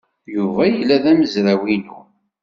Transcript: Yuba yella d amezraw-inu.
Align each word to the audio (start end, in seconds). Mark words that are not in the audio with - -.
Yuba 0.35 0.63
yella 0.73 0.97
d 1.03 1.05
amezraw-inu. 1.11 1.99